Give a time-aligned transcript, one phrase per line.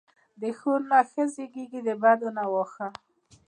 [0.41, 2.87] دښو نه ښه زیږیږي، د بدونه واښه.